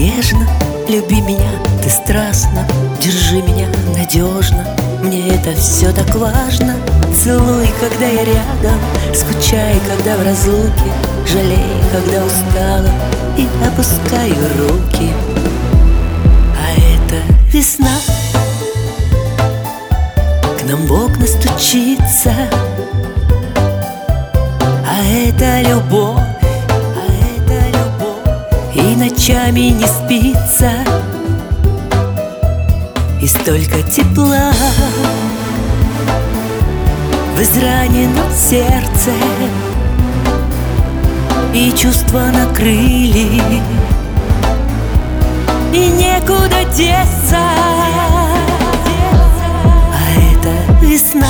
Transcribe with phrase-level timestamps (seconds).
[0.00, 0.46] нежно,
[0.88, 1.50] люби меня,
[1.82, 2.66] ты страстно.
[3.00, 4.66] Держи меня надежно,
[5.02, 6.76] мне это все так важно.
[7.22, 8.80] Целуй, когда я рядом,
[9.14, 10.90] скучай, когда в разлуке.
[11.26, 12.90] Жалей, когда устала.
[13.36, 15.10] И опускаю руки.
[16.56, 17.16] А это
[17.52, 17.90] весна.
[20.58, 22.34] К нам в окна стучится.
[24.86, 26.29] А это любовь
[29.20, 30.70] ночами не спится.
[33.20, 34.50] И столько тепла
[37.36, 39.10] В израненном сердце.
[41.52, 43.42] И чувства накрыли.
[45.74, 47.36] И некуда деться.
[49.92, 51.26] А это весна.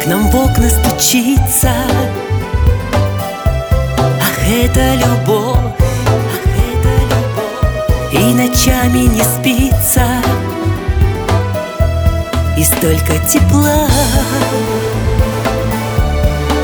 [0.00, 1.72] К нам в окна стучится
[4.68, 5.74] это любовь,
[6.06, 8.12] ах, это любовь.
[8.12, 10.06] И ночами не спится.
[12.56, 13.86] И столько тепла.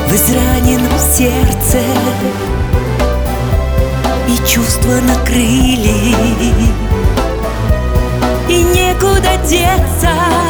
[0.07, 1.79] В израненном сердце.
[4.27, 6.15] И чувства накрыли.
[8.49, 10.44] И некуда деться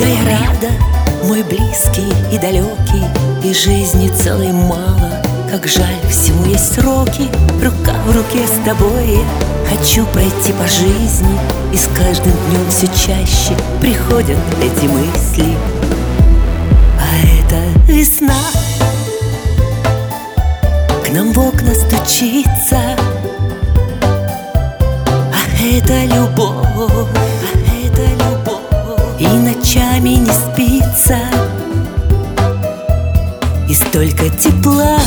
[0.00, 0.68] Всегда я рада,
[1.24, 3.04] мой близкий и далекий
[3.44, 7.28] И жизни целой мало, как жаль, всему есть сроки
[7.62, 9.18] Рука в руке с тобой.
[9.68, 11.38] Хочу пройти по жизни
[11.70, 15.54] И с каждым днем все чаще приходят эти мысли.
[16.98, 18.40] А это весна
[21.04, 22.96] К нам в окна стучится.
[25.30, 26.70] Ах, это любовь
[30.00, 31.18] ночами не спится.
[33.68, 34.98] И столько тепла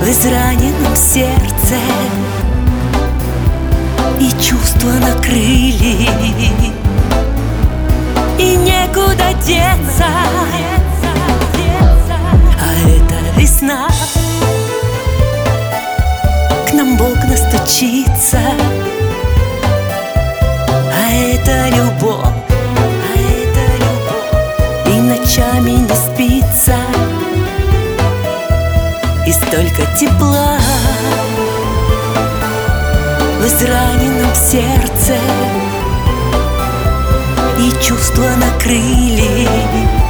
[0.00, 1.76] В израненном сердце.
[4.20, 6.08] И чувства накрыли.
[8.38, 10.06] И некуда деться.
[12.58, 13.88] А это весна
[16.68, 17.36] К нам в окна
[33.52, 35.14] израненном сердце.
[37.58, 40.01] И чувства накрыли